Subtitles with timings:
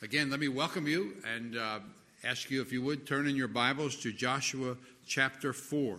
[0.00, 1.80] Again, let me welcome you and uh,
[2.22, 4.76] ask you if you would turn in your Bibles to Joshua
[5.08, 5.98] chapter 4.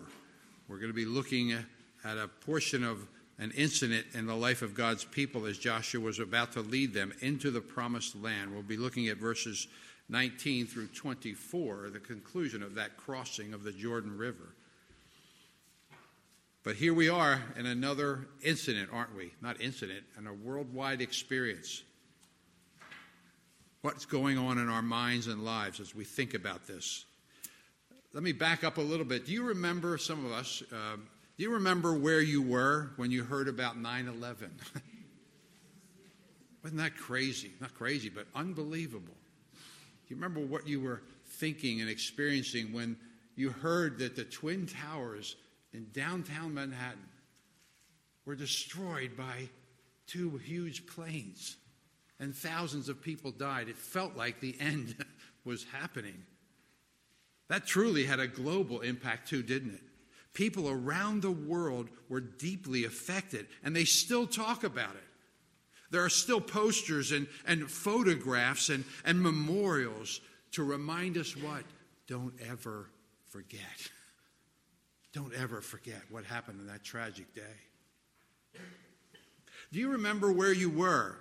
[0.69, 3.05] We're going to be looking at a portion of
[3.39, 7.11] an incident in the life of God's people as Joshua was about to lead them
[7.19, 8.53] into the promised land.
[8.53, 9.67] We'll be looking at verses
[10.07, 14.55] 19 through 24, the conclusion of that crossing of the Jordan River.
[16.63, 19.33] But here we are in another incident, aren't we?
[19.41, 21.83] Not incident, and a worldwide experience
[23.81, 27.05] what's going on in our minds and lives as we think about this.
[28.13, 29.25] Let me back up a little bit.
[29.25, 33.23] Do you remember, some of us, uh, do you remember where you were when you
[33.23, 34.51] heard about 9 11?
[36.63, 37.51] Wasn't that crazy?
[37.61, 39.13] Not crazy, but unbelievable.
[39.53, 42.97] Do you remember what you were thinking and experiencing when
[43.35, 45.37] you heard that the Twin Towers
[45.71, 47.07] in downtown Manhattan
[48.25, 49.47] were destroyed by
[50.07, 51.55] two huge planes?
[52.19, 53.69] And thousands of people died.
[53.69, 54.95] It felt like the end
[55.45, 56.25] was happening.
[57.47, 59.81] That truly had a global impact, too, didn't it?
[60.33, 65.03] People around the world were deeply affected, and they still talk about it.
[65.91, 71.63] There are still posters and, and photographs and, and memorials to remind us what?
[72.07, 72.89] Don't ever
[73.29, 73.59] forget.
[75.13, 78.61] Don't ever forget what happened on that tragic day.
[79.71, 81.17] Do you remember where you were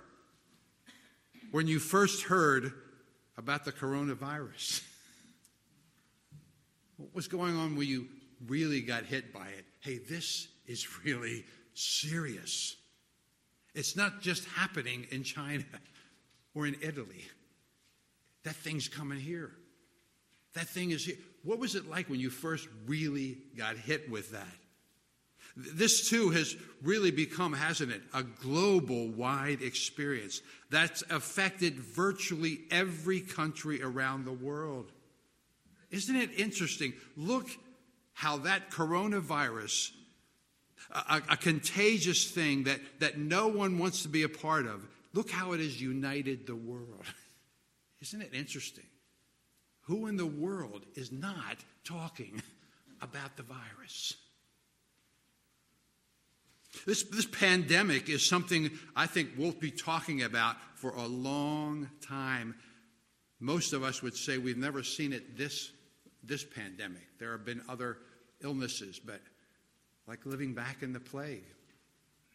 [1.51, 2.73] when you first heard
[3.37, 4.83] about the coronavirus?
[6.97, 8.07] What was going on when you
[8.47, 9.65] really got hit by it?
[9.79, 12.75] Hey, this is really serious.
[13.73, 15.63] It's not just happening in China
[16.53, 17.23] or in Italy.
[18.43, 19.51] That thing's coming here.
[20.53, 21.15] That thing is here.
[21.43, 24.47] What was it like when you first really got hit with that?
[25.55, 33.21] This too has really become, hasn't it, a global wide experience that's affected virtually every
[33.21, 34.91] country around the world.
[35.91, 36.93] Isn't it interesting?
[37.17, 37.49] Look
[38.13, 39.91] how that coronavirus,
[40.91, 45.31] a, a, contagious thing that, that no one wants to be a part of, look
[45.31, 47.05] how it has united the world.
[48.01, 48.85] Isn't it interesting?
[49.83, 52.41] Who in the world is not talking
[53.01, 54.15] about the virus?
[56.85, 62.55] This, this pandemic is something I think we'll be talking about for a long time.
[63.39, 65.71] Most of us would say we've never seen it this,
[66.23, 67.07] this pandemic.
[67.19, 67.97] There have been other
[68.43, 69.21] illnesses, but
[70.07, 71.43] like living back in the plague,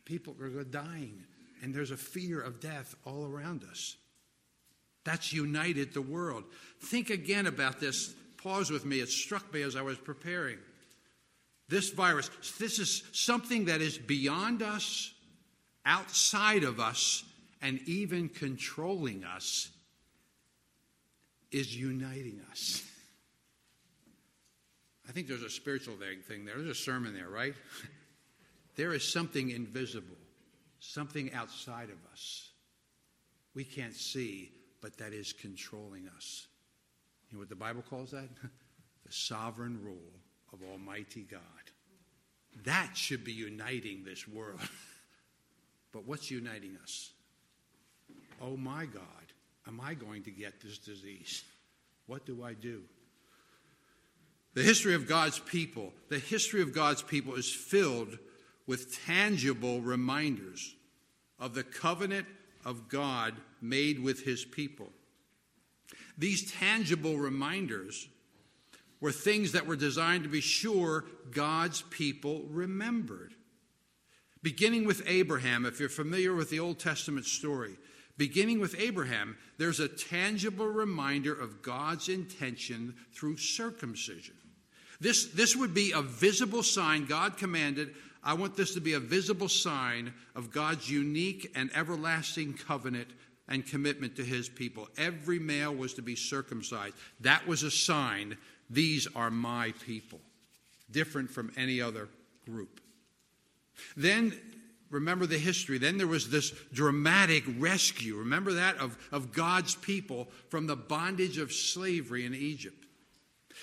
[0.04, 1.24] people are dying,
[1.62, 3.96] and there's a fear of death all around us.
[5.04, 6.44] That's united the world.
[6.80, 8.14] Think again about this.
[8.42, 9.00] Pause with me.
[9.00, 10.58] It struck me as I was preparing.
[11.68, 15.12] This virus, this is something that is beyond us,
[15.86, 17.24] outside of us,
[17.62, 19.70] and even controlling us,
[21.50, 22.82] is uniting us.
[25.08, 25.94] I think there's a spiritual
[26.26, 26.56] thing there.
[26.56, 27.54] There's a sermon there, right?
[28.76, 30.16] There is something invisible,
[30.80, 32.50] something outside of us.
[33.54, 34.50] We can't see,
[34.80, 36.48] but that is controlling us.
[37.30, 38.28] You know what the Bible calls that?
[39.06, 40.10] the sovereign rule
[40.54, 41.40] of Almighty God.
[42.64, 44.60] That should be uniting this world.
[45.92, 47.10] but what's uniting us?
[48.40, 49.02] Oh my God,
[49.66, 51.44] am I going to get this disease?
[52.06, 52.82] What do I do?
[54.54, 58.18] The history of God's people, the history of God's people is filled
[58.66, 60.76] with tangible reminders
[61.40, 62.26] of the covenant
[62.64, 64.90] of God made with his people.
[66.16, 68.08] These tangible reminders
[69.04, 73.34] were things that were designed to be sure God's people remembered.
[74.42, 77.76] Beginning with Abraham, if you're familiar with the Old Testament story,
[78.16, 84.36] beginning with Abraham, there's a tangible reminder of God's intention through circumcision.
[85.02, 87.94] This, this would be a visible sign God commanded.
[88.22, 93.08] I want this to be a visible sign of God's unique and everlasting covenant
[93.48, 94.88] and commitment to his people.
[94.96, 96.94] Every male was to be circumcised.
[97.20, 98.38] That was a sign
[98.70, 100.20] these are my people,
[100.90, 102.08] different from any other
[102.44, 102.80] group.
[103.96, 104.32] Then,
[104.90, 105.78] remember the history.
[105.78, 108.16] Then there was this dramatic rescue.
[108.16, 108.78] Remember that?
[108.78, 112.84] Of, of God's people from the bondage of slavery in Egypt.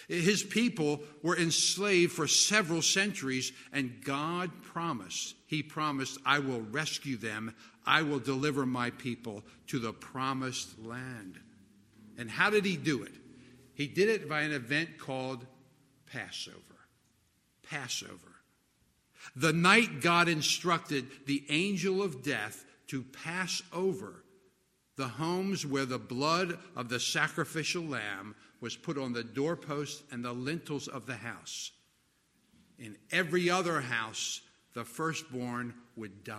[0.08, 7.18] His people were enslaved for several centuries, and God promised, He promised, I will rescue
[7.18, 7.54] them.
[7.86, 11.40] I will deliver my people to the promised land.
[12.18, 13.14] And how did He do it?
[13.74, 15.46] He did it by an event called
[16.06, 16.58] Passover.
[17.64, 18.18] Passover.
[19.36, 24.24] The night God instructed the angel of death to pass over
[24.98, 30.24] the homes where the blood of the sacrificial lamb was put on the doorposts and
[30.24, 31.72] the lintels of the house.
[32.78, 34.42] In every other house,
[34.74, 36.36] the firstborn would die.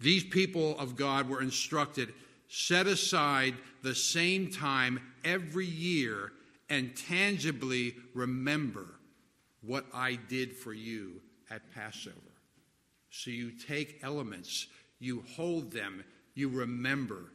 [0.00, 2.12] These people of God were instructed
[2.48, 6.32] set aside the same time every year
[6.70, 8.86] and tangibly remember
[9.62, 12.16] what I did for you at Passover.
[13.10, 14.66] So you take elements,
[14.98, 16.04] you hold them,
[16.34, 17.32] you remember.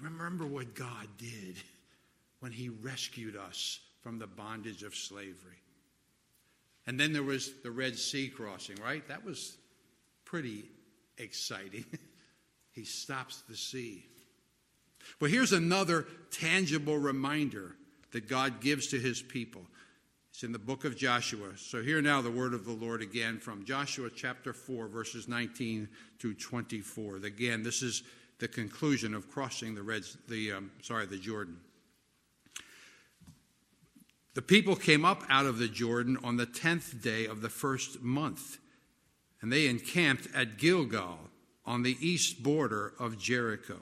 [0.00, 1.56] Remember what God did
[2.40, 5.62] when He rescued us from the bondage of slavery.
[6.86, 9.06] And then there was the Red Sea crossing, right?
[9.08, 9.58] That was
[10.24, 10.64] pretty
[11.18, 11.84] exciting.
[12.72, 14.06] he stops the sea.
[15.18, 17.76] But here's another tangible reminder
[18.12, 19.62] that God gives to his people.
[20.30, 21.56] It's in the book of Joshua.
[21.56, 25.88] So hear now the word of the Lord again from Joshua chapter 4, verses 19
[26.20, 27.16] to 24.
[27.16, 28.04] Again, this is
[28.38, 31.58] the conclusion of crossing the red, the um, sorry, the Jordan.
[34.34, 38.00] The people came up out of the Jordan on the tenth day of the first
[38.02, 38.58] month,
[39.42, 41.18] and they encamped at Gilgal
[41.66, 43.80] on the east border of Jericho.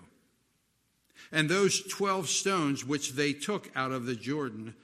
[1.33, 4.75] And those twelve stones which they took out of the Jordan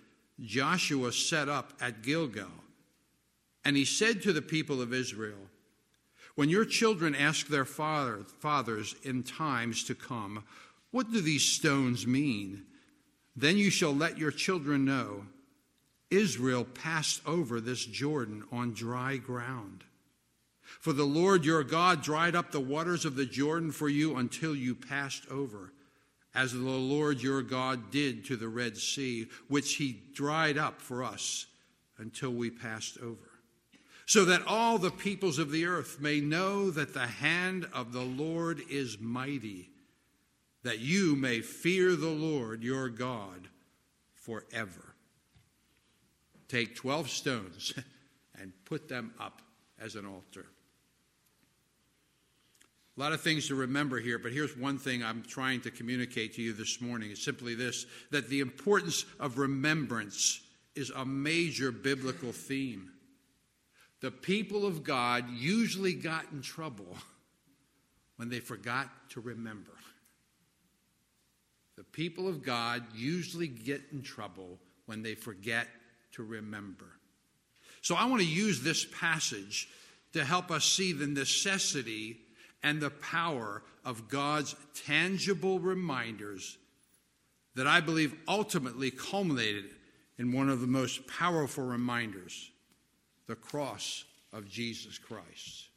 [0.40, 2.50] Joshua set up at Gilgal.
[3.64, 5.38] And he said to the people of Israel,
[6.34, 10.44] When your children ask their father, fathers in times to come,
[10.90, 12.64] What do these stones mean?
[13.36, 15.26] Then you shall let your children know
[16.10, 19.84] Israel passed over this Jordan on dry ground.
[20.80, 24.54] For the Lord your God dried up the waters of the Jordan for you until
[24.54, 25.72] you passed over
[26.34, 31.04] as the Lord your God did to the Red Sea, which he dried up for
[31.04, 31.46] us
[31.98, 33.30] until we passed over.
[34.06, 38.02] So that all the peoples of the earth may know that the hand of the
[38.02, 39.70] Lord is mighty,
[40.64, 43.48] that you may fear the Lord your God
[44.14, 44.94] forever.
[46.48, 47.74] Take 12 stones
[48.40, 49.42] and put them up
[49.78, 50.46] as an altar.
[52.96, 56.34] A lot of things to remember here, but here's one thing I'm trying to communicate
[56.34, 57.10] to you this morning.
[57.10, 60.42] It's simply this that the importance of remembrance
[60.74, 62.90] is a major biblical theme.
[64.00, 66.96] The people of God usually got in trouble
[68.16, 69.72] when they forgot to remember.
[71.76, 75.66] The people of God usually get in trouble when they forget
[76.12, 76.86] to remember.
[77.80, 79.68] So I want to use this passage
[80.12, 82.18] to help us see the necessity
[82.62, 84.54] and the power of God's
[84.86, 86.58] tangible reminders
[87.54, 89.66] that I believe ultimately culminated
[90.18, 92.50] in one of the most powerful reminders
[93.26, 95.68] the cross of Jesus Christ.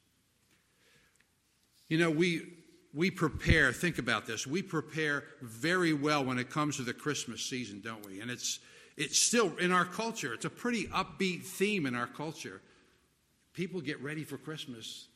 [1.88, 2.54] You know, we,
[2.94, 7.42] we prepare, think about this, we prepare very well when it comes to the Christmas
[7.44, 8.22] season, don't we?
[8.22, 8.60] And it's,
[8.98, 12.62] it's still in our culture, it's a pretty upbeat theme in our culture.
[13.54, 15.08] People get ready for Christmas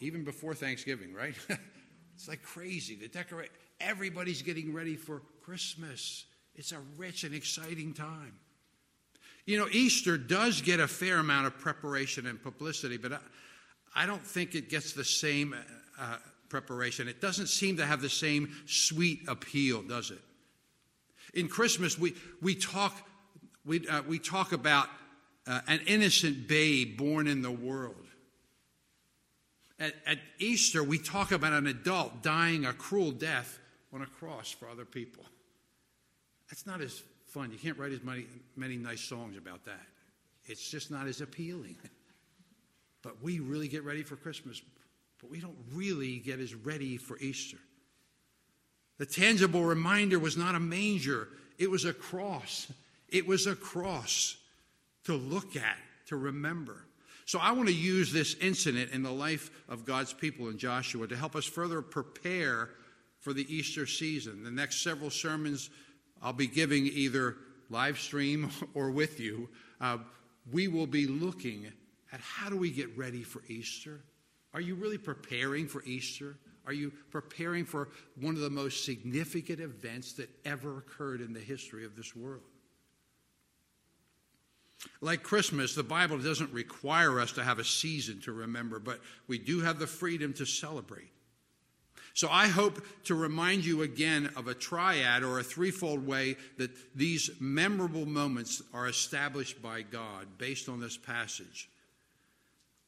[0.00, 1.34] even before Thanksgiving, right?
[2.14, 2.96] it's like crazy.
[2.96, 3.50] The decorate
[3.80, 6.24] everybody's getting ready for Christmas.
[6.54, 8.34] It's a rich and exciting time.
[9.44, 13.18] You know, Easter does get a fair amount of preparation and publicity, but I,
[13.94, 15.54] I don't think it gets the same
[15.98, 16.16] uh,
[16.48, 17.08] preparation.
[17.08, 20.20] It doesn't seem to have the same sweet appeal, does it?
[21.34, 22.94] In Christmas, we, we, talk,
[23.64, 24.88] we, uh, we talk about
[25.46, 28.06] uh, an innocent babe born in the world.
[29.78, 33.58] At, at Easter, we talk about an adult dying a cruel death
[33.92, 35.24] on a cross for other people.
[36.50, 37.52] That's not as fun.
[37.52, 39.86] You can't write as many, many nice songs about that.
[40.46, 41.76] It's just not as appealing.
[43.02, 44.60] But we really get ready for Christmas,
[45.20, 47.58] but we don't really get as ready for Easter.
[48.98, 52.66] The tangible reminder was not a manger, it was a cross.
[53.08, 54.36] It was a cross
[55.04, 56.85] to look at, to remember.
[57.26, 61.08] So I want to use this incident in the life of God's people in Joshua
[61.08, 62.70] to help us further prepare
[63.18, 64.44] for the Easter season.
[64.44, 65.68] The next several sermons
[66.22, 67.36] I'll be giving either
[67.68, 69.48] live stream or with you.
[69.80, 69.98] Uh,
[70.52, 71.66] we will be looking
[72.12, 74.00] at how do we get ready for Easter?
[74.54, 76.36] Are you really preparing for Easter?
[76.64, 77.88] Are you preparing for
[78.20, 82.42] one of the most significant events that ever occurred in the history of this world?
[85.00, 89.38] Like Christmas, the Bible doesn't require us to have a season to remember, but we
[89.38, 91.10] do have the freedom to celebrate.
[92.14, 96.70] So I hope to remind you again of a triad or a threefold way that
[96.96, 101.68] these memorable moments are established by God based on this passage.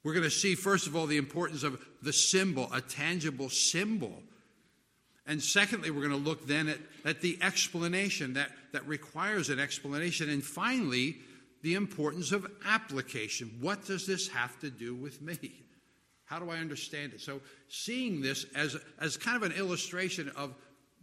[0.03, 4.23] We're going to see, first of all, the importance of the symbol, a tangible symbol.
[5.27, 9.59] And secondly, we're going to look then at, at the explanation that, that requires an
[9.59, 10.31] explanation.
[10.31, 11.19] And finally,
[11.63, 13.57] the importance of application.
[13.61, 15.65] What does this have to do with me?
[16.25, 17.21] How do I understand it?
[17.21, 20.55] So, seeing this as, as kind of an illustration of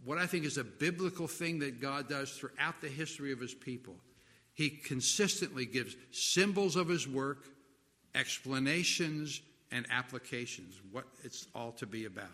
[0.04, 3.54] what I think is a biblical thing that God does throughout the history of his
[3.54, 3.96] people,
[4.54, 7.48] he consistently gives symbols of his work,
[8.14, 9.40] explanations,
[9.72, 12.30] and applications, what it's all to be about.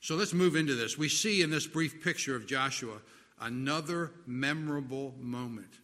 [0.00, 0.96] So let's move into this.
[0.96, 2.98] We see in this brief picture of Joshua
[3.40, 5.80] another memorable moment.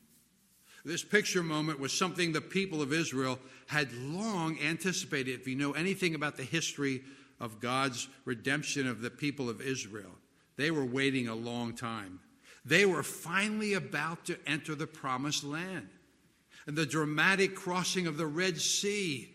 [0.84, 5.38] This picture moment was something the people of Israel had long anticipated.
[5.38, 7.02] If you know anything about the history
[7.38, 10.12] of God's redemption of the people of Israel,
[10.56, 12.20] they were waiting a long time.
[12.64, 15.88] They were finally about to enter the promised land.
[16.66, 19.30] And the dramatic crossing of the Red Sea,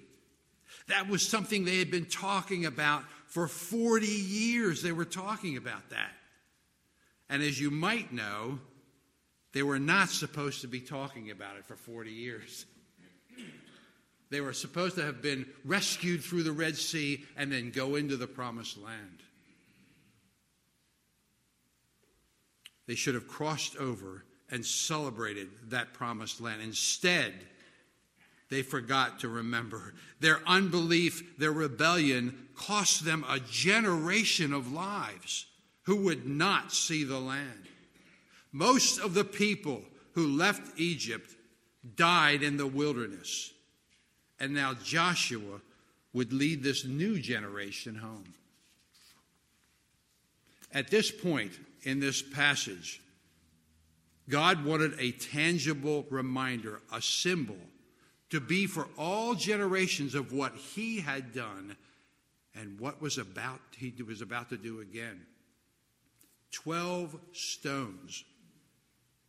[0.88, 4.82] that was something they had been talking about for 40 years.
[4.82, 6.12] They were talking about that.
[7.30, 8.60] And as you might know,
[9.56, 12.66] they were not supposed to be talking about it for 40 years.
[14.30, 18.18] They were supposed to have been rescued through the Red Sea and then go into
[18.18, 19.24] the promised land.
[22.86, 26.62] They should have crossed over and celebrated that promised land.
[26.62, 27.34] Instead,
[28.50, 29.94] they forgot to remember.
[30.20, 35.46] Their unbelief, their rebellion cost them a generation of lives
[35.84, 37.70] who would not see the land.
[38.56, 39.82] Most of the people
[40.14, 41.30] who left Egypt
[41.98, 43.52] died in the wilderness.
[44.40, 45.60] And now Joshua
[46.14, 48.34] would lead this new generation home.
[50.72, 51.52] At this point
[51.84, 53.02] in this passage,
[54.30, 57.60] God wanted a tangible reminder, a symbol,
[58.30, 61.76] to be for all generations of what he had done
[62.56, 65.26] and what was about he was about to do again.
[66.54, 68.24] Twelve stones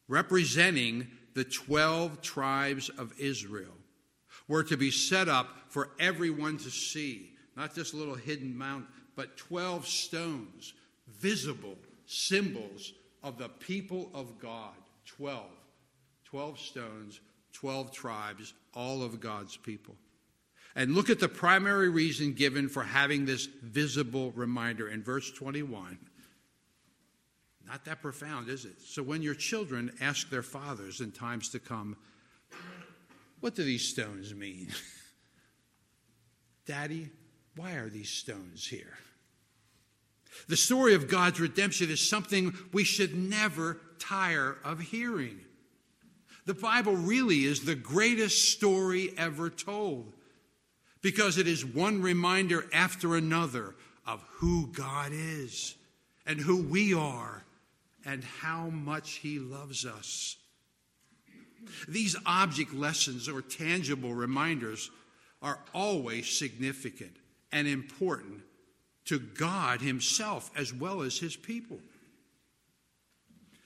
[0.08, 3.74] representing the 12 tribes of Israel,
[4.48, 7.32] were to be set up for everyone to see.
[7.56, 8.86] Not just a little hidden mount,
[9.16, 10.74] but 12 stones,
[11.08, 14.74] visible symbols of the people of God.
[15.06, 15.44] 12.
[16.24, 17.20] 12 stones,
[17.52, 19.94] 12 tribes, all of God's people.
[20.74, 25.98] And look at the primary reason given for having this visible reminder in verse 21
[27.66, 28.80] not that profound, is it?
[28.80, 31.96] So when your children ask their fathers in times to come,
[33.40, 34.68] What do these stones mean?
[36.66, 37.10] Daddy,
[37.56, 38.98] why are these stones here?
[40.48, 45.40] The story of God's redemption is something we should never tire of hearing.
[46.44, 50.12] The Bible really is the greatest story ever told
[51.02, 53.74] because it is one reminder after another
[54.06, 55.74] of who God is
[56.26, 57.45] and who we are
[58.06, 60.36] and how much He loves us.
[61.88, 64.90] These object lessons or tangible reminders
[65.42, 67.16] are always significant
[67.52, 68.40] and important
[69.06, 71.78] to God Himself as well as His people.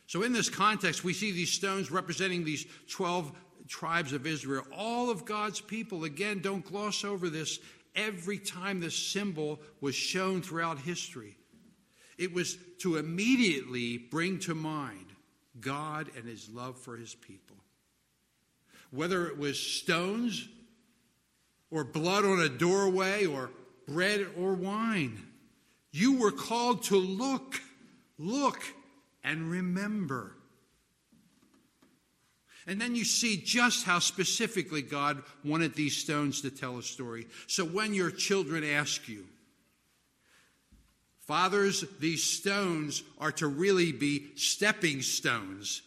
[0.07, 3.31] So, in this context, we see these stones representing these 12
[3.69, 6.05] tribes of Israel, all of God's people.
[6.05, 7.61] Again, don't gloss over this.
[7.95, 11.37] Every time this symbol was shown throughout history,
[12.21, 15.07] it was to immediately bring to mind
[15.59, 17.57] God and his love for his people.
[18.91, 20.47] Whether it was stones
[21.71, 23.51] or blood on a doorway or
[23.89, 25.19] bread or wine,
[25.93, 27.61] you were called to look,
[28.19, 28.63] look,
[29.25, 30.37] and remember.
[32.67, 37.27] And then you see just how specifically God wanted these stones to tell a story.
[37.47, 39.25] So when your children ask you,
[41.31, 45.81] Fathers, these stones are to really be stepping stones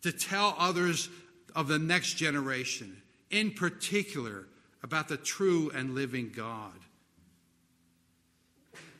[0.00, 1.10] to tell others
[1.54, 4.46] of the next generation, in particular
[4.82, 6.72] about the true and living God.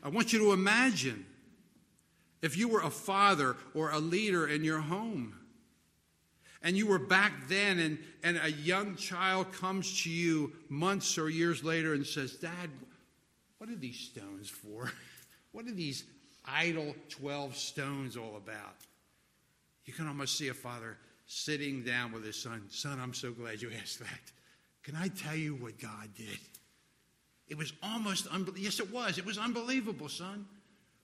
[0.03, 1.25] I want you to imagine
[2.43, 5.33] if you were a father or a leader in your home
[6.61, 11.27] and you were back then and, and a young child comes to you months or
[11.27, 12.69] years later and says, Dad,
[13.57, 14.91] what are these stones for?
[15.51, 16.03] What are these
[16.45, 18.75] idle 12 stones all about?
[19.85, 22.63] You can almost see a father sitting down with his son.
[22.69, 24.31] Son, I'm so glad you asked that.
[24.83, 26.39] Can I tell you what God did?
[27.47, 28.63] It was almost unbelievable.
[28.63, 29.17] Yes, it was.
[29.17, 30.45] It was unbelievable, son.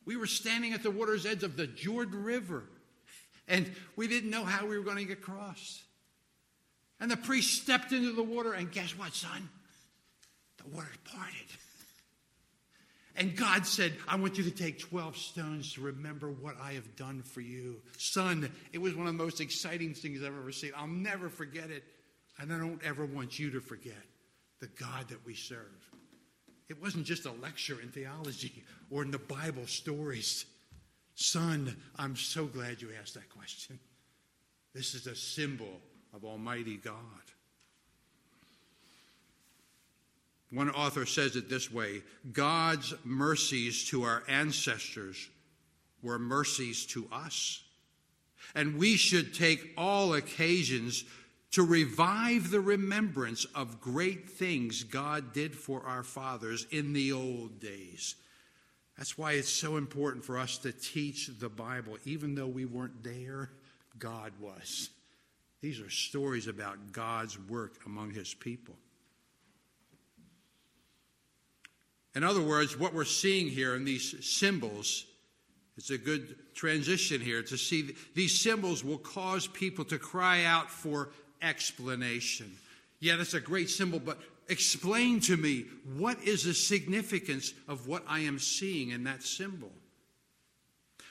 [0.05, 2.63] We were standing at the water's edge of the Jordan River,
[3.47, 5.81] and we didn't know how we were going to get across.
[6.99, 9.49] And the priest stepped into the water, and guess what, son?
[10.63, 11.47] the water parted.
[13.15, 16.95] And God said, I want you to take 12 stones to remember what I have
[16.95, 17.81] done for you.
[17.97, 20.71] Son, it was one of the most exciting things I've ever seen.
[20.75, 21.83] I'll never forget it.
[22.39, 23.93] And I don't ever want you to forget
[24.59, 25.91] the God that we serve.
[26.69, 30.45] It wasn't just a lecture in theology or in the Bible stories.
[31.13, 33.77] Son, I'm so glad you asked that question.
[34.73, 35.81] This is a symbol
[36.13, 36.95] of Almighty God.
[40.53, 45.29] One author says it this way God's mercies to our ancestors
[46.01, 47.63] were mercies to us.
[48.53, 51.05] And we should take all occasions
[51.51, 57.59] to revive the remembrance of great things God did for our fathers in the old
[57.59, 58.15] days.
[58.97, 61.97] That's why it's so important for us to teach the Bible.
[62.05, 63.49] Even though we weren't there,
[63.97, 64.89] God was.
[65.61, 68.75] These are stories about God's work among his people.
[72.15, 75.05] In other words, what we're seeing here in these symbols,
[75.77, 80.69] it's a good transition here to see these symbols will cause people to cry out
[80.69, 81.09] for
[81.41, 82.51] explanation.
[82.99, 85.65] Yeah, that's a great symbol, but explain to me
[85.97, 89.71] what is the significance of what I am seeing in that symbol?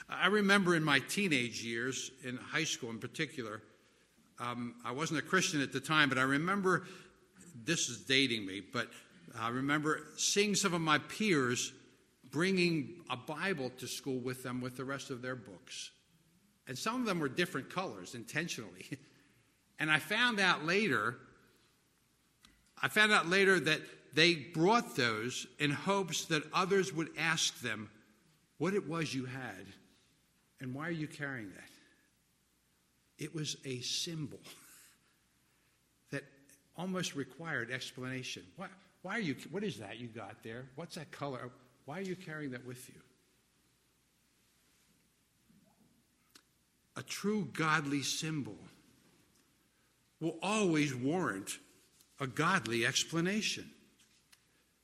[0.09, 3.62] I remember in my teenage years, in high school in particular,
[4.38, 6.85] um, I wasn't a Christian at the time, but I remember
[7.64, 8.88] this is dating me, but
[9.39, 11.73] I remember seeing some of my peers
[12.31, 15.91] bringing a Bible to school with them with the rest of their books.
[16.67, 18.99] And some of them were different colors intentionally.
[19.79, 21.19] and I found out later,
[22.81, 23.81] I found out later that
[24.15, 27.91] they brought those in hopes that others would ask them
[28.59, 29.67] what it was you had
[30.61, 33.25] and why are you carrying that?
[33.25, 34.39] It was a symbol
[36.11, 36.23] that
[36.77, 38.45] almost required explanation.
[38.57, 38.69] Why,
[39.02, 40.66] why are you, what is that you got there?
[40.76, 41.50] What's that color?
[41.85, 43.00] Why are you carrying that with you?
[46.97, 48.57] A true godly symbol
[50.20, 51.59] will always warrant
[52.20, 53.68] a godly explanation.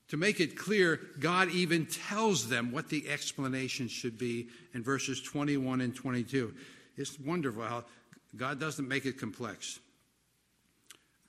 [0.09, 5.21] To make it clear, God even tells them what the explanation should be in verses
[5.21, 6.55] 21 and 22.
[6.97, 7.85] It's wonderful how
[8.35, 9.79] God doesn't make it complex.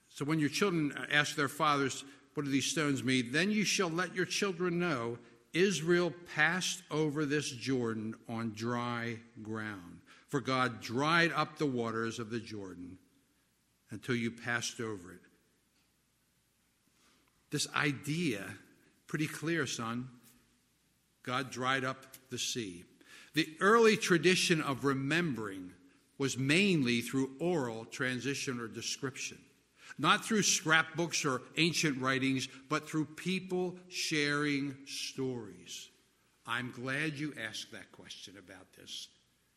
[0.09, 2.03] So when your children ask their fathers,
[2.39, 3.33] what do these stones mean?
[3.33, 5.17] Then you shall let your children know
[5.51, 9.99] Israel passed over this Jordan on dry ground.
[10.29, 12.97] For God dried up the waters of the Jordan
[13.91, 15.19] until you passed over it.
[17.51, 18.45] This idea,
[19.05, 20.07] pretty clear, son.
[21.23, 22.85] God dried up the sea.
[23.33, 25.71] The early tradition of remembering
[26.17, 29.39] was mainly through oral transition or description
[29.99, 35.89] not through scrapbooks or ancient writings, but through people sharing stories.
[36.47, 39.09] I'm glad you asked that question about this.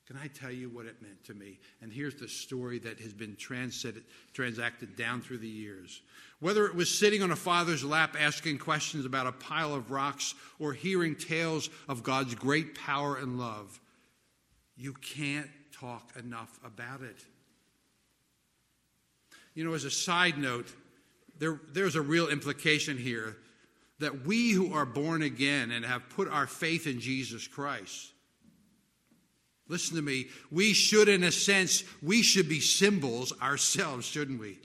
[0.06, 1.60] Can I tell you what it meant to me?
[1.80, 6.02] And here's the story that has been transacted down through the years.
[6.40, 10.34] Whether it was sitting on a father's lap asking questions about a pile of rocks
[10.58, 13.80] or hearing tales of God's great power and love,
[14.76, 17.24] you can't talk enough about it.
[19.54, 20.66] You know, as a side note,
[21.38, 23.36] there, there's a real implication here
[23.98, 28.12] that we who are born again and have put our faith in Jesus Christ,
[29.68, 34.58] listen to me, we should, in a sense, we should be symbols ourselves, shouldn't we?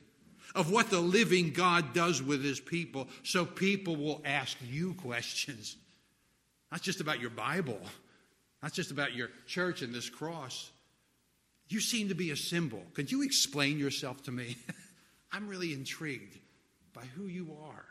[0.56, 5.78] Of what the living God does with his people, so people will ask you questions.
[6.72, 7.80] Not just about your Bible,
[8.64, 10.72] not just about your church and this cross.
[11.70, 12.82] You seem to be a symbol.
[12.94, 14.58] Could you explain yourself to me?
[15.32, 16.38] I'm really intrigued
[16.94, 17.86] by who you are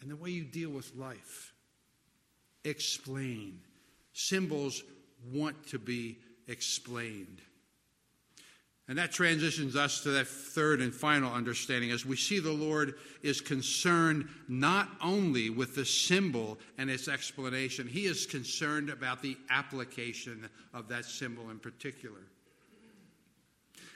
[0.00, 1.52] and the way you deal with life.
[2.64, 3.60] Explain.
[4.12, 4.82] Symbols
[5.32, 7.40] want to be explained.
[8.88, 12.94] And that transitions us to that third and final understanding as we see the Lord
[13.20, 19.36] is concerned not only with the symbol and its explanation, He is concerned about the
[19.50, 22.20] application of that symbol in particular.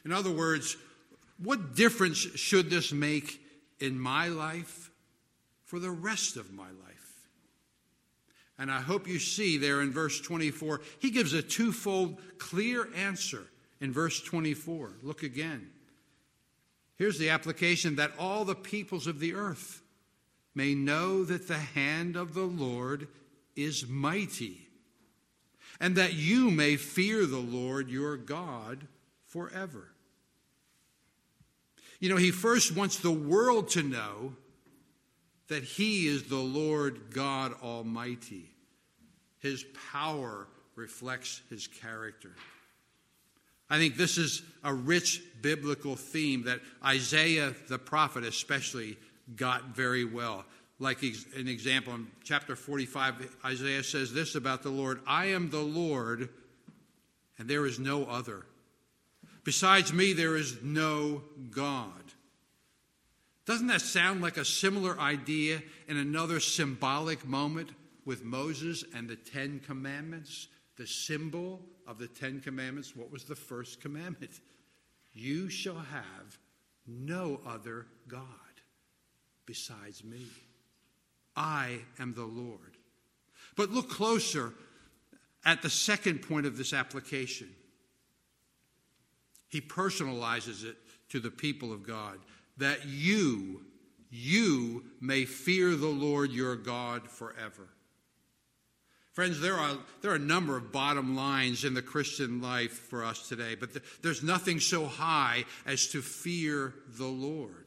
[0.04, 0.76] In other words,
[1.38, 3.40] what difference should this make
[3.78, 4.90] in my life
[5.64, 7.00] for the rest of my life?
[8.58, 13.46] And I hope you see there in verse 24, he gives a twofold clear answer
[13.80, 14.92] in verse 24.
[15.02, 15.70] Look again.
[16.96, 19.80] Here's the application that all the peoples of the earth
[20.54, 23.08] may know that the hand of the Lord
[23.56, 24.68] is mighty,
[25.80, 28.86] and that you may fear the Lord your God
[29.24, 29.89] forever.
[32.00, 34.34] You know, he first wants the world to know
[35.48, 38.50] that he is the Lord God Almighty.
[39.38, 42.30] His power reflects his character.
[43.68, 48.96] I think this is a rich biblical theme that Isaiah the prophet, especially,
[49.36, 50.44] got very well.
[50.78, 55.60] Like an example, in chapter 45, Isaiah says this about the Lord I am the
[55.60, 56.30] Lord,
[57.38, 58.46] and there is no other.
[59.44, 61.92] Besides me, there is no God.
[63.46, 67.70] Doesn't that sound like a similar idea in another symbolic moment
[68.04, 70.48] with Moses and the Ten Commandments?
[70.76, 74.32] The symbol of the Ten Commandments, what was the first commandment?
[75.12, 76.38] You shall have
[76.86, 78.24] no other God
[79.46, 80.26] besides me.
[81.34, 82.76] I am the Lord.
[83.56, 84.52] But look closer
[85.44, 87.48] at the second point of this application.
[89.50, 90.76] He personalizes it
[91.10, 92.18] to the people of God
[92.56, 93.62] that you,
[94.10, 97.68] you may fear the Lord your God forever.
[99.12, 103.04] Friends, there are, there are a number of bottom lines in the Christian life for
[103.04, 103.70] us today, but
[104.02, 107.66] there's nothing so high as to fear the Lord.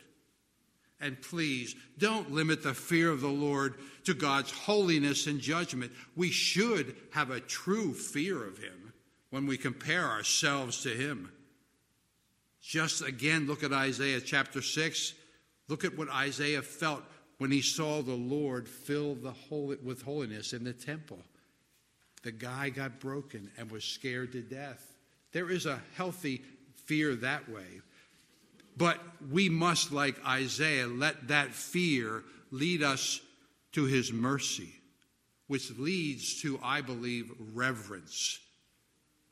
[1.02, 5.92] And please, don't limit the fear of the Lord to God's holiness and judgment.
[6.16, 8.94] We should have a true fear of Him
[9.30, 11.30] when we compare ourselves to Him.
[12.64, 15.14] Just again, look at Isaiah chapter 6.
[15.68, 17.04] Look at what Isaiah felt
[17.38, 21.20] when he saw the Lord fill the holy, with holiness in the temple.
[22.24, 24.94] The guy got broken and was scared to death.
[25.34, 26.42] There is a healthy
[26.86, 27.82] fear that way.
[28.78, 29.00] But
[29.30, 33.20] we must, like Isaiah, let that fear lead us
[33.74, 34.74] to his mercy,
[35.48, 38.40] which leads to, I believe, reverence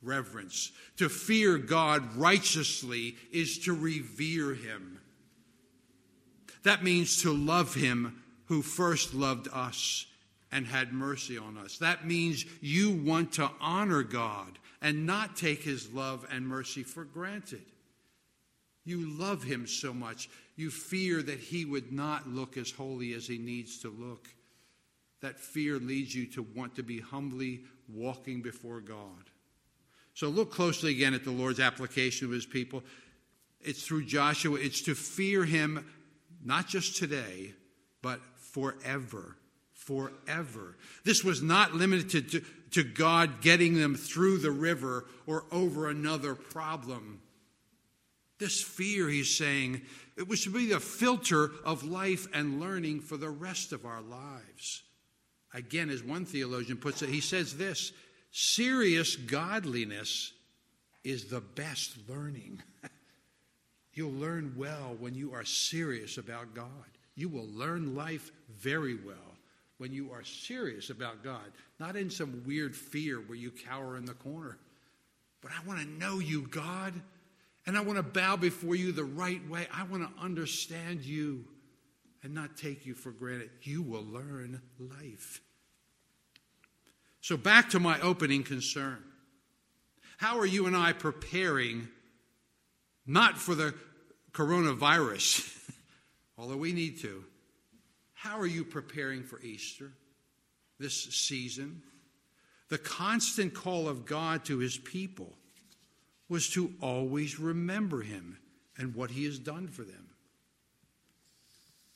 [0.02, 0.72] reverence.
[0.96, 5.00] To fear God righteously is to revere him.
[6.64, 10.06] That means to love him who first loved us
[10.50, 11.78] and had mercy on us.
[11.78, 17.04] That means you want to honor God and not take his love and mercy for
[17.04, 17.64] granted.
[18.84, 23.26] You love him so much, you fear that he would not look as holy as
[23.26, 24.28] he needs to look.
[25.20, 29.30] That fear leads you to want to be humbly walking before God.
[30.14, 32.82] So look closely again at the Lord's application of his people.
[33.60, 35.86] It's through Joshua, it's to fear him
[36.44, 37.54] not just today,
[38.02, 39.36] but forever.
[39.72, 40.76] Forever.
[41.04, 46.34] This was not limited to, to God getting them through the river or over another
[46.34, 47.20] problem.
[48.38, 49.82] This fear, he's saying,
[50.16, 54.02] it was to be the filter of life and learning for the rest of our
[54.02, 54.82] lives.
[55.54, 57.92] Again, as one theologian puts it, he says this
[58.32, 60.32] Serious godliness
[61.04, 62.62] is the best learning.
[63.92, 66.66] You'll learn well when you are serious about God.
[67.14, 69.36] You will learn life very well
[69.76, 74.06] when you are serious about God, not in some weird fear where you cower in
[74.06, 74.56] the corner.
[75.42, 76.94] But I want to know you, God,
[77.66, 79.66] and I want to bow before you the right way.
[79.74, 81.44] I want to understand you
[82.22, 83.50] and not take you for granted.
[83.60, 85.42] You will learn life.
[87.22, 88.98] So, back to my opening concern.
[90.16, 91.86] How are you and I preparing
[93.06, 93.74] not for the
[94.32, 95.48] coronavirus,
[96.38, 97.24] although we need to?
[98.12, 99.92] How are you preparing for Easter,
[100.80, 101.82] this season?
[102.70, 105.32] The constant call of God to his people
[106.28, 108.38] was to always remember him
[108.76, 110.08] and what he has done for them.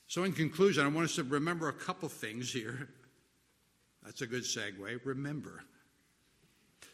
[0.07, 2.91] So, in conclusion, I want us to remember a couple things here.
[4.07, 5.01] That's a good segue.
[5.05, 5.63] Remember.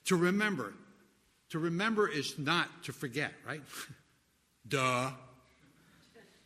[0.06, 0.72] To remember.
[1.50, 3.62] To remember is not to forget, right?
[4.68, 5.10] Duh.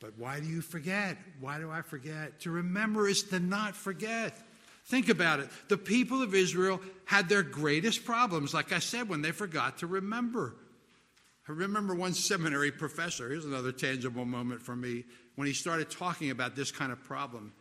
[0.00, 1.16] But why do you forget?
[1.40, 2.40] Why do I forget?
[2.40, 4.36] To remember is to not forget.
[4.86, 5.48] Think about it.
[5.68, 9.86] The people of Israel had their greatest problems, like I said, when they forgot to
[9.86, 10.54] remember.
[11.48, 15.04] I remember one seminary professor, here's another tangible moment for me,
[15.36, 17.52] when he started talking about this kind of problem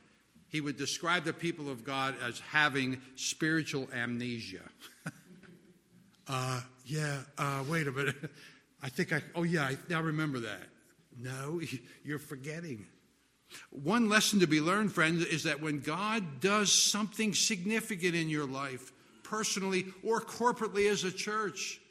[0.55, 4.61] he would describe the people of God as having spiritual amnesia.
[6.29, 8.15] uh, yeah, uh, wait a minute.
[8.81, 10.61] I think I, oh yeah, I now remember that.
[11.19, 11.59] No,
[12.05, 12.85] you're forgetting.
[13.71, 18.47] One lesson to be learned, friends, is that when God does something significant in your
[18.47, 21.81] life, personally or corporately as a church,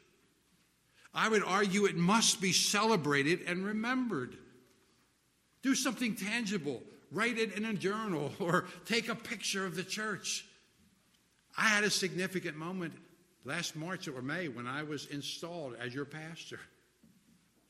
[1.13, 4.39] I would argue it must be celebrated and remembered.
[5.61, 6.83] Do something tangible
[7.15, 10.45] write it in a journal or take a picture of the church.
[11.57, 12.93] I had a significant moment
[13.45, 16.61] last March or May when I was installed as your pastor.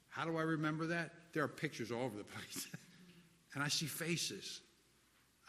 [0.08, 1.10] How do I remember that?
[1.32, 2.66] There are pictures all over the place.
[3.54, 4.60] and I see faces.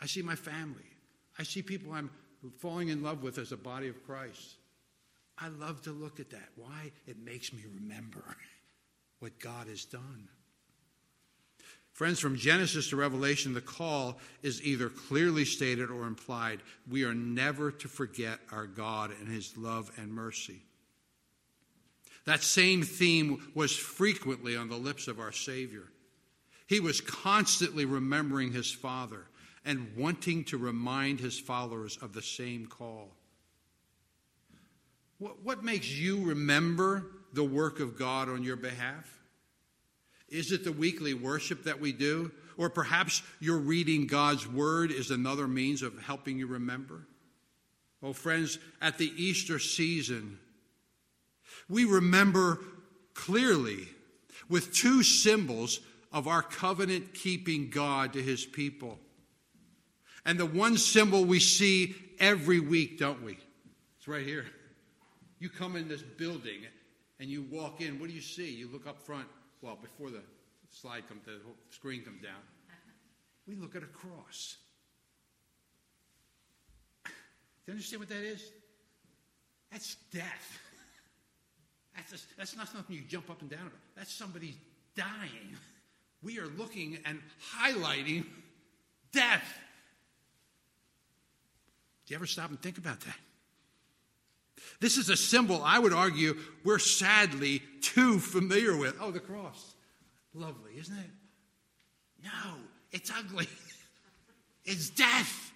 [0.02, 0.84] I see my family.
[1.40, 2.10] I see people I'm
[2.58, 4.56] falling in love with as a body of Christ.
[5.38, 6.50] I love to look at that.
[6.56, 6.92] Why?
[7.08, 8.24] It makes me remember
[9.20, 10.28] what God has done.
[11.96, 16.60] Friends, from Genesis to Revelation, the call is either clearly stated or implied.
[16.92, 20.62] We are never to forget our God and his love and mercy.
[22.26, 25.84] That same theme was frequently on the lips of our Savior.
[26.68, 29.28] He was constantly remembering his Father
[29.64, 33.08] and wanting to remind his followers of the same call.
[35.18, 39.15] What, makes you remember the work of God on your behalf?
[40.36, 42.32] Is it the weekly worship that we do?
[42.58, 47.08] Or perhaps your reading God's Word is another means of helping you remember?
[48.04, 50.40] Oh, friends, at the Easter season,
[51.70, 52.60] we remember
[53.14, 53.88] clearly
[54.50, 55.80] with two symbols
[56.12, 59.00] of our covenant keeping God to his people.
[60.26, 63.38] And the one symbol we see every week, don't we?
[63.98, 64.46] It's right here.
[65.40, 66.62] You come in this building
[67.20, 68.50] and you walk in, what do you see?
[68.50, 69.28] You look up front,
[69.66, 70.22] well, before the
[70.70, 71.40] slide comes, the
[71.72, 72.40] screen comes down.
[73.48, 74.58] We look at a cross.
[77.04, 77.12] Do
[77.68, 78.52] you understand what that is?
[79.72, 80.60] That's death.
[81.96, 83.74] That's, a, that's not something you jump up and down about.
[83.96, 84.56] That's somebody
[84.96, 85.58] dying.
[86.22, 87.20] We are looking and
[87.58, 88.26] highlighting
[89.12, 89.60] death.
[92.06, 93.18] Do you ever stop and think about that?
[94.80, 98.96] This is a symbol, I would argue, we're sadly too familiar with.
[99.00, 99.76] Oh, the cross.
[100.34, 101.10] Lovely, isn't it?
[102.24, 102.56] No,
[102.92, 103.48] it's ugly.
[104.68, 105.54] It's death.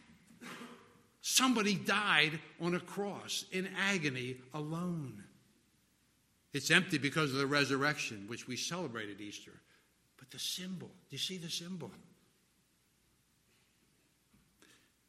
[1.22, 5.24] Somebody died on a cross in agony alone.
[6.54, 9.54] It's empty because of the resurrection, which we celebrated Easter.
[10.18, 11.90] But the symbol, do you see the symbol?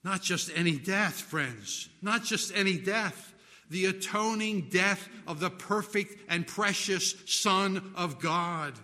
[0.02, 1.88] Not just any death, friends.
[2.00, 3.34] Not just any death
[3.70, 8.74] the atoning death of the perfect and precious Son of God.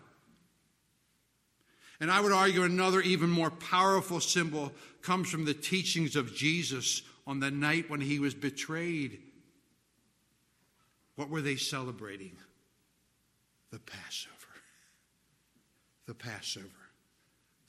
[2.01, 4.73] And I would argue another even more powerful symbol
[5.03, 9.19] comes from the teachings of Jesus on the night when he was betrayed.
[11.17, 12.37] What were they celebrating?
[13.73, 14.35] The Passover.
[16.07, 16.69] The Passover.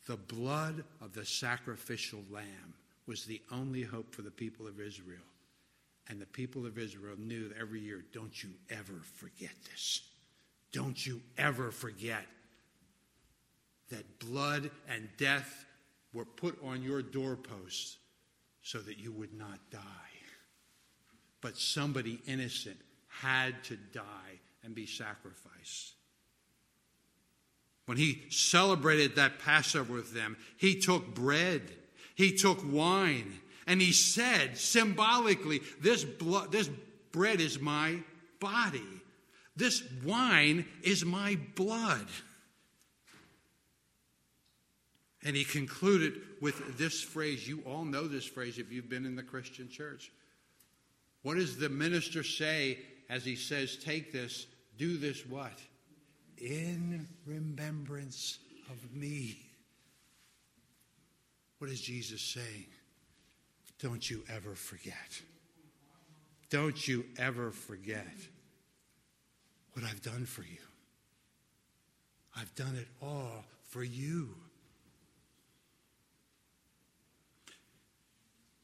[0.06, 2.74] The blood of the sacrificial lamb
[3.08, 5.24] was the only hope for the people of Israel.
[6.10, 10.02] And the people of Israel knew every year, don't you ever forget this.
[10.72, 12.26] Don't you ever forget
[13.90, 15.66] that blood and death
[16.14, 17.98] were put on your doorposts
[18.62, 19.82] so that you would not die.
[21.42, 25.94] But somebody innocent had to die and be sacrificed.
[27.86, 31.72] When he celebrated that Passover with them, he took bread,
[32.16, 36.70] he took wine, and he said symbolically, This, blood, this
[37.12, 38.00] bread is my
[38.40, 38.88] body,
[39.56, 42.08] this wine is my blood.
[45.26, 47.48] And he concluded with this phrase.
[47.48, 50.12] You all know this phrase if you've been in the Christian church.
[51.24, 52.78] What does the minister say
[53.10, 54.46] as he says, Take this,
[54.78, 55.60] do this what?
[56.38, 58.38] In remembrance
[58.70, 59.40] of me.
[61.58, 62.68] What is Jesus saying?
[63.80, 65.22] Don't you ever forget.
[66.50, 68.08] Don't you ever forget
[69.74, 70.58] what I've done for you.
[72.36, 74.30] I've done it all for you.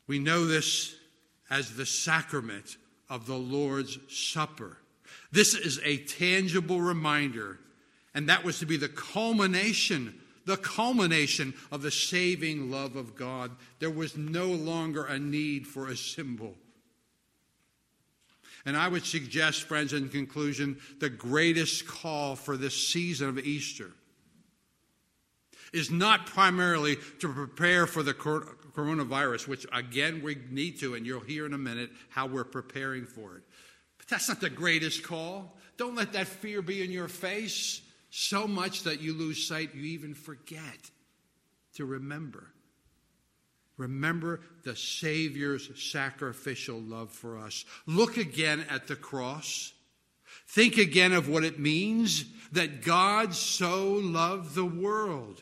[0.08, 0.96] We know this
[1.50, 2.78] as the sacrament
[3.10, 4.78] of the Lord's Supper.
[5.32, 7.60] This is a tangible reminder,
[8.14, 13.52] and that was to be the culmination the culmination of the saving love of God.
[13.80, 16.56] There was no longer a need for a symbol.
[18.66, 23.92] And I would suggest, friends, in conclusion, the greatest call for this season of Easter
[25.74, 31.20] is not primarily to prepare for the coronavirus, which again we need to, and you'll
[31.20, 33.44] hear in a minute how we're preparing for it.
[33.98, 35.58] But that's not the greatest call.
[35.76, 37.82] Don't let that fear be in your face
[38.16, 40.92] so much that you lose sight, you even forget
[41.74, 42.46] to remember.
[43.76, 47.66] Remember the Savior's sacrificial love for us.
[47.88, 49.74] Look again at the cross.
[50.48, 55.42] Think again of what it means that God so loved the world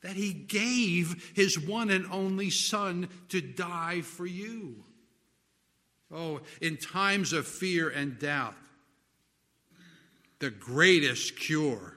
[0.00, 4.82] that he gave his one and only Son to die for you.
[6.10, 8.54] Oh, in times of fear and doubt,
[10.38, 11.96] the greatest cure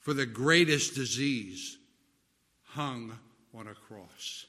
[0.00, 1.78] for the greatest disease
[2.64, 3.18] hung
[3.54, 4.46] on a cross.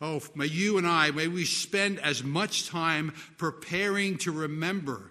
[0.00, 5.10] Oh, may you and I, may we spend as much time preparing to remember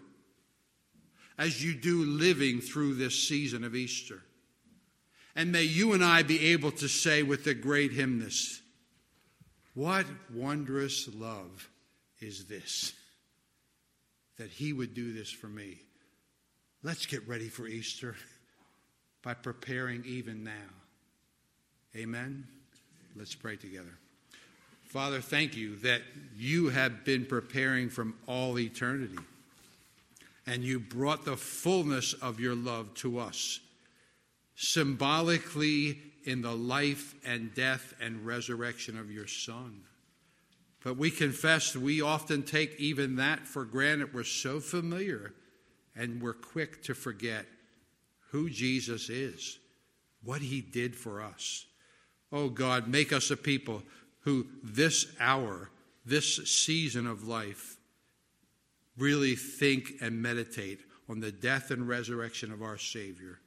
[1.38, 4.22] as you do living through this season of Easter.
[5.36, 8.62] And may you and I be able to say with the great hymnist,
[9.74, 11.69] What wondrous love
[12.19, 12.93] is this,
[14.38, 15.80] that he would do this for me.
[16.82, 18.15] Let's get ready for Easter
[19.24, 20.52] by preparing even now.
[21.96, 22.48] Amen.
[23.15, 23.98] Let's pray together.
[24.86, 26.02] Father, thank you that
[26.36, 29.17] you have been preparing from all eternity
[30.46, 33.60] and you brought the fullness of your love to us,
[34.56, 39.82] symbolically in the life and death and resurrection of your Son.
[40.84, 44.13] But we confess we often take even that for granted.
[44.13, 45.34] We're so familiar
[45.96, 47.46] and we're quick to forget
[48.32, 49.60] who Jesus is,
[50.24, 51.65] what he did for us.
[52.32, 53.84] Oh God, make us a people
[54.22, 55.69] who this hour,
[56.06, 57.78] this season of life,
[58.98, 63.39] really think and meditate on the death and resurrection of our Savior.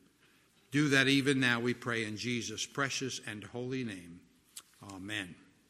[0.70, 4.20] Do that even now, we pray in Jesus' precious and holy name.
[4.92, 5.34] Amen.